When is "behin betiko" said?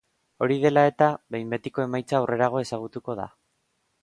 1.35-1.85